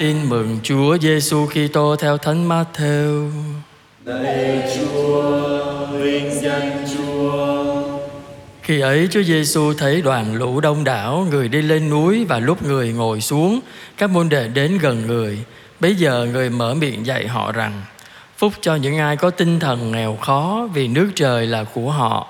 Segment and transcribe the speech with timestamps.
[0.00, 3.30] Tin mừng Chúa Giêsu Kitô theo Thánh Matthew.
[4.04, 7.82] Lạy Chúa, vinh danh Chúa.
[8.62, 12.62] Khi ấy Chúa Giêsu thấy đoàn lũ đông đảo, người đi lên núi và lúc
[12.62, 13.60] người ngồi xuống,
[13.96, 15.38] các môn đệ đến gần người.
[15.80, 17.82] Bây giờ người mở miệng dạy họ rằng:
[18.38, 22.28] Phúc cho những ai có tinh thần nghèo khó vì nước trời là của họ.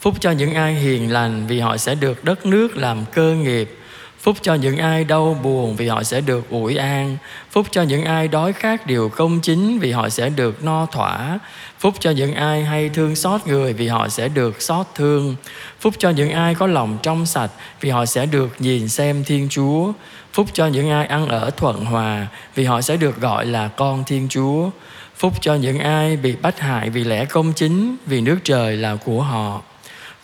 [0.00, 3.78] Phúc cho những ai hiền lành vì họ sẽ được đất nước làm cơ nghiệp.
[4.22, 7.16] Phúc cho những ai đau buồn vì họ sẽ được ủi an.
[7.50, 11.38] Phúc cho những ai đói khát điều công chính vì họ sẽ được no thỏa.
[11.78, 15.36] Phúc cho những ai hay thương xót người vì họ sẽ được xót thương.
[15.80, 19.48] Phúc cho những ai có lòng trong sạch vì họ sẽ được nhìn xem Thiên
[19.50, 19.92] Chúa.
[20.32, 24.04] Phúc cho những ai ăn ở thuận hòa vì họ sẽ được gọi là con
[24.04, 24.70] Thiên Chúa.
[25.16, 28.96] Phúc cho những ai bị bắt hại vì lẽ công chính vì nước trời là
[28.96, 29.62] của họ.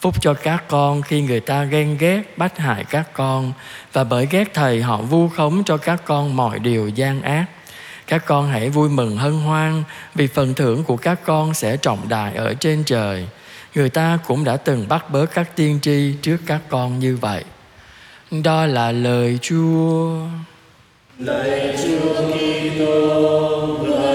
[0.00, 3.52] Phúc cho các con khi người ta ghen ghét bắt hại các con
[3.92, 7.44] và bởi ghét thầy họ vu khống cho các con mọi điều gian ác.
[8.06, 9.82] Các con hãy vui mừng hân hoan
[10.14, 13.28] vì phần thưởng của các con sẽ trọng đại ở trên trời.
[13.74, 17.44] Người ta cũng đã từng bắt bớ các tiên tri trước các con như vậy.
[18.44, 20.16] Đó là lời Chúa.
[21.18, 24.07] lời Chúa Kitô,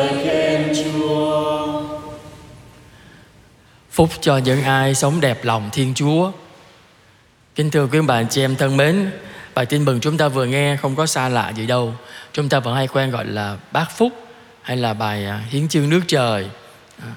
[3.94, 6.32] Phúc cho những ai sống đẹp lòng Thiên Chúa.
[7.56, 9.12] Kính thưa quý bạn chị em thân mến,
[9.54, 11.94] bài tin mừng chúng ta vừa nghe không có xa lạ gì đâu.
[12.32, 14.14] Chúng ta vẫn hay quen gọi là bát phúc
[14.62, 16.50] hay là bài à, hiến chương nước trời.
[17.02, 17.14] À,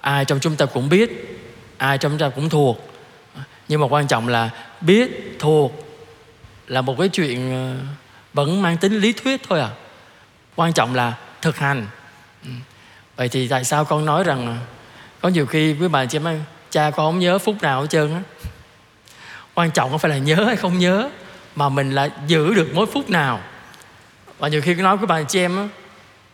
[0.00, 1.38] ai trong chúng ta cũng biết,
[1.76, 2.90] ai trong chúng ta cũng thuộc.
[3.36, 5.72] À, nhưng mà quan trọng là biết, thuộc
[6.66, 7.76] là một cái chuyện
[8.32, 9.70] vẫn mang tính lý thuyết thôi à.
[10.56, 11.86] Quan trọng là thực hành.
[12.44, 12.50] Ừ.
[13.16, 14.58] Vậy thì tại sao con nói rằng
[15.22, 17.86] có nhiều khi quý bà chị em ơi, cha con không nhớ phút nào hết
[17.90, 18.20] trơn á.
[19.54, 21.08] Quan trọng không phải là nhớ hay không nhớ
[21.56, 23.40] mà mình là giữ được mỗi phút nào.
[24.38, 25.68] Và nhiều khi nói với bà chị em á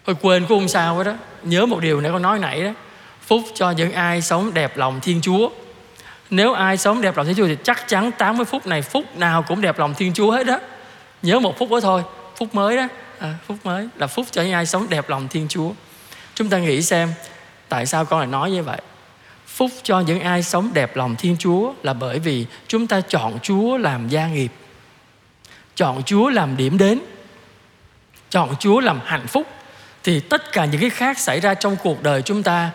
[0.07, 2.71] thôi quên cũng không sao hết đó nhớ một điều nãy con nói nãy đó
[3.27, 5.51] phúc cho những ai sống đẹp lòng thiên chúa.
[6.31, 9.43] Nếu ai sống đẹp lòng thiên chúa thì chắc chắn 80 phút này phút nào
[9.43, 10.59] cũng đẹp lòng thiên chúa hết đó
[11.23, 12.03] nhớ một phút đó thôi
[12.37, 12.89] phút mới đó.
[13.19, 15.71] À, phút mới là phút cho những ai sống đẹp lòng thiên chúa.
[16.35, 17.13] Chúng ta nghĩ xem
[17.69, 18.81] tại sao con lại nói như vậy?
[19.47, 23.39] Phúc cho những ai sống đẹp lòng thiên chúa là bởi vì chúng ta chọn
[23.43, 24.53] chúa làm gia nghiệp.
[25.75, 27.01] Chọn chúa làm điểm đến.
[28.31, 29.47] Chọn chúa làm hạnh phúc.
[30.05, 32.71] Thì tất cả những cái khác xảy ra trong cuộc đời chúng ta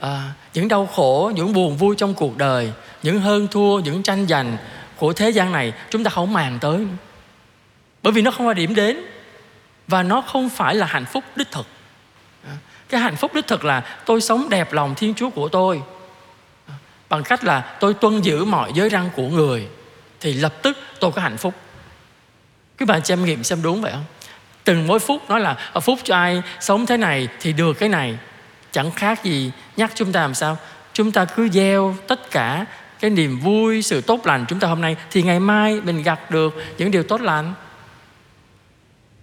[0.00, 4.26] à, những đau khổ những buồn vui trong cuộc đời những hơn thua những tranh
[4.26, 4.56] giành
[4.96, 6.86] của thế gian này chúng ta không màng tới.
[8.02, 9.00] Bởi vì nó không là điểm đến
[9.88, 11.66] và nó không phải là hạnh phúc đích thực
[12.90, 15.82] cái hạnh phúc đích thực là tôi sống đẹp lòng thiên chúa của tôi.
[17.08, 19.68] Bằng cách là tôi tuân giữ mọi giới răng của người,
[20.20, 21.54] thì lập tức tôi có hạnh phúc.
[22.76, 24.04] Các bạn xem nghiệm xem đúng vậy không?
[24.64, 27.88] Từng mỗi phút nói là phúc phút cho ai sống thế này thì được cái
[27.88, 28.18] này.
[28.72, 30.56] Chẳng khác gì nhắc chúng ta làm sao?
[30.92, 32.66] Chúng ta cứ gieo tất cả
[33.00, 36.30] cái niềm vui, sự tốt lành chúng ta hôm nay thì ngày mai mình gặp
[36.30, 37.54] được những điều tốt lành.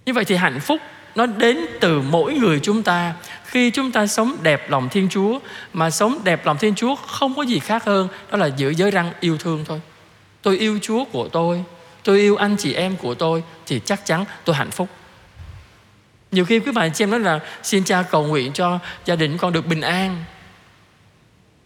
[0.06, 0.82] Như vậy thì hạnh phúc
[1.18, 3.14] nó đến từ mỗi người chúng ta.
[3.46, 5.40] Khi chúng ta sống đẹp lòng thiên chúa,
[5.74, 8.92] mà sống đẹp lòng thiên chúa không có gì khác hơn, đó là giữ giới
[8.92, 9.82] răng yêu thương thôi.
[10.42, 11.64] Tôi yêu chúa của tôi
[12.08, 14.90] tôi yêu anh chị em của tôi, thì chắc chắn tôi hạnh phúc.
[16.32, 19.38] Nhiều khi quý bạn chị em nói là, xin cha cầu nguyện cho gia đình
[19.38, 20.24] con được bình an.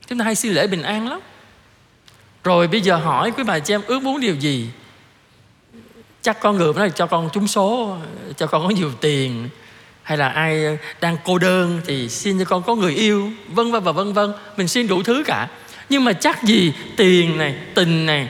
[0.08, 1.20] Chúng ta hay xin lễ bình an lắm.
[2.44, 4.70] Rồi bây giờ hỏi quý bà chị em, ước muốn điều gì?
[6.22, 7.98] Chắc con người nói cho con trúng số
[8.38, 9.50] cho con có nhiều tiền
[10.04, 13.84] hay là ai đang cô đơn thì xin cho con có người yêu vân vân
[13.84, 14.34] và vân vân.
[14.58, 15.48] Mình xin đủ thứ cả.
[15.90, 18.30] Nhưng mà chắc gì tiền này tình này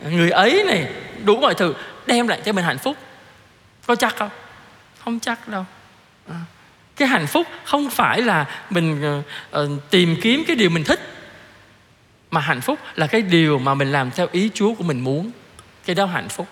[0.00, 0.92] người ấy này
[1.24, 1.74] đủ mọi thứ
[2.06, 2.96] đem lại cho mình hạnh phúc.
[3.86, 4.30] Có chắc không?
[5.04, 5.64] Không chắc đâu.
[6.28, 6.40] À,
[6.96, 9.20] cái hạnh phúc không phải là mình
[9.56, 11.00] uh, tìm kiếm cái điều mình thích
[12.30, 15.30] mà hạnh phúc là cái điều mà mình làm theo ý chúa của mình muốn.
[15.84, 16.46] Cái đó hạnh phúc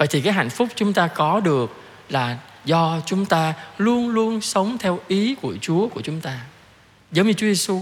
[0.00, 4.40] vậy thì cái hạnh phúc chúng ta có được là do chúng ta luôn luôn
[4.40, 6.38] sống theo ý của Chúa của chúng ta.
[7.12, 7.80] Giống như Chúa Giêsu.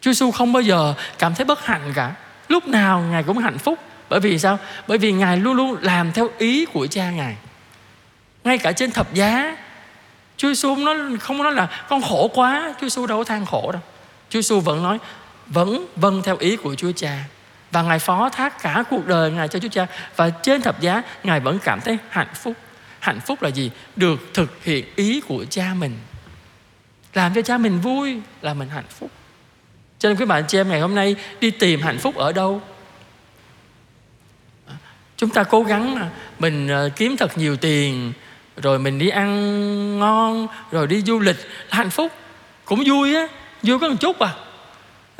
[0.00, 2.14] Chúa Giêsu không bao giờ cảm thấy bất hạnh cả.
[2.48, 3.78] Lúc nào Ngài cũng hạnh phúc.
[4.08, 4.58] Bởi vì sao?
[4.86, 7.36] Bởi vì Ngài luôn luôn làm theo ý của cha Ngài.
[8.44, 9.56] Ngay cả trên thập giá,
[10.36, 13.72] Chúa Giêsu nó không nói là con khổ quá, Chúa Giêsu đâu có than khổ
[13.72, 13.82] đâu.
[14.30, 14.98] Chúa Giêsu vẫn nói
[15.46, 17.24] vẫn vâng theo ý của Chúa Cha
[17.72, 19.86] và Ngài phó thác cả cuộc đời Ngài cho Chúa Cha.
[20.16, 22.56] Và trên thập giá, Ngài vẫn cảm thấy hạnh phúc.
[23.00, 23.70] Hạnh phúc là gì?
[23.96, 25.96] Được thực hiện ý của cha mình.
[27.14, 29.10] Làm cho cha mình vui là mình hạnh phúc.
[29.98, 32.62] Cho nên quý bạn, chị em, ngày hôm nay đi tìm hạnh phúc ở đâu?
[35.16, 38.12] Chúng ta cố gắng mình ờ, kiếm thật nhiều tiền,
[38.56, 41.36] rồi mình đi ăn ngon, rồi đi du lịch
[41.70, 42.12] hạnh phúc.
[42.64, 43.26] Cũng vui á,
[43.62, 44.34] vui có một chút à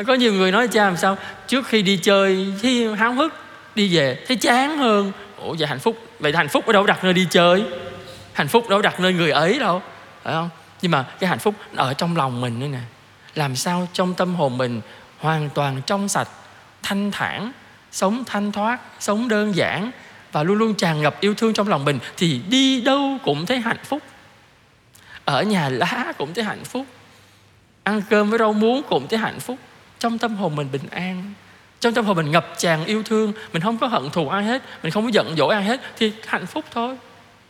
[0.05, 1.17] có nhiều người nói, cha, làm sao?
[1.47, 3.35] Trước khi đi chơi, thấy háo hức,
[3.75, 5.13] đi về, thấy chán hơn.
[5.39, 7.65] Ủa, vậy hạnh phúc, vậy hạnh phúc ở đâu đặt nơi đi chơi?
[8.33, 9.83] Hạnh phúc đâu đặt nơi người ấy đâu,
[10.23, 10.51] phải không?
[10.83, 12.79] Nhưng mà cái hạnh phúc ở trong lòng mình nữa nè.
[13.35, 14.81] Làm sao trong tâm hồn mình
[15.19, 16.29] hoàn toàn trong sạch,
[16.83, 17.53] thanh thản,
[17.93, 19.91] sống thanh thoát, sống đơn giản
[20.33, 23.61] và luôn luôn tràn ngập yêu thương trong lòng mình thì đi đâu cũng thấy
[23.61, 24.03] hạnh phúc.
[25.25, 26.87] Ở nhà lá cũng thấy hạnh phúc.
[27.85, 29.59] Ăn cơm với rau muống cũng thấy hạnh phúc
[30.03, 31.33] trong tâm hồn mình bình an,
[31.81, 34.63] trong tâm hồn mình ngập tràn yêu thương, mình không có hận thù ai hết,
[34.83, 36.97] mình không có giận dỗi ai hết, thì hạnh phúc thôi.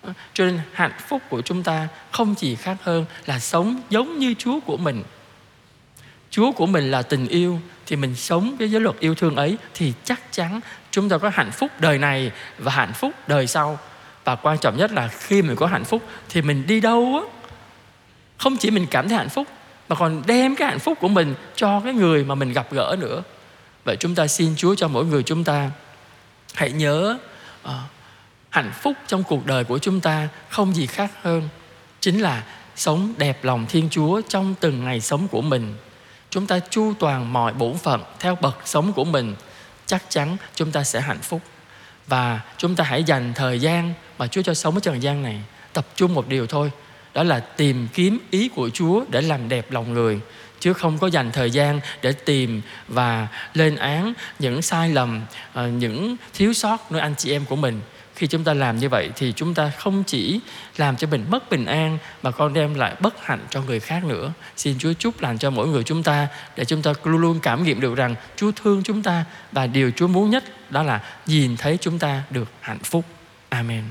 [0.03, 4.19] À, cho nên hạnh phúc của chúng ta không chỉ khác hơn là sống giống
[4.19, 5.03] như chúa của mình.
[6.31, 9.59] Chúa của mình là tình yêu, thì mình sống với giới luật yêu thương ấy
[9.75, 10.61] thì chắc chắn
[10.91, 13.79] chúng ta có hạnh phúc đời này và hạnh phúc đời sau.
[14.25, 17.49] Và quan trọng nhất là khi mình có hạnh phúc thì mình đi đâu á?
[18.39, 19.47] Không chỉ mình cảm thấy hạnh phúc
[19.93, 22.97] mà còn đem cái hạnh phúc của mình cho cái người mà mình gặp gỡ
[22.99, 23.23] nữa.
[23.85, 25.71] Vậy chúng ta xin chúa cho mỗi người chúng ta
[26.55, 27.19] hãy nhớ
[27.65, 27.71] uh,
[28.51, 31.49] hạnh phúc trong cuộc đời của chúng ta không gì khác hơn
[32.01, 32.45] chính là
[32.77, 35.75] sống đẹp lòng thiên chúa trong từng ngày sống của mình.
[36.31, 39.35] Chúng ta chu toàn mọi bổn phận theo bậc sống của mình
[39.87, 41.41] chắc chắn chúng ta sẽ hạnh phúc.
[42.07, 45.41] Và chúng ta hãy dành thời gian mà Chúa cho sống ở trần gian này
[45.73, 46.71] tập trung một điều thôi
[47.15, 50.21] đó là tìm kiếm ý của Chúa để làm đẹp lòng người,
[50.61, 55.21] chứ không có dành thời gian để tìm và lên án những sai lầm
[55.53, 57.81] ờ, những thiếu sót nơi anh chị em của mình.
[58.15, 60.41] Khi chúng ta làm như vậy thì chúng ta không chỉ
[60.77, 64.05] làm cho mình mất bình an, mà còn đem lại bất hạnh cho người khác
[64.05, 64.33] nữa.
[64.57, 67.65] Xin chúa chúc lành cho mỗi người chúng ta, để chúng ta luôn luôn cảm
[67.65, 71.57] nghiệm được rằng chúa thương chúng ta, và điều chúa muốn nhất đó là nhìn
[71.57, 73.05] thấy chúng ta được hạnh phúc.
[73.49, 73.83] Amen.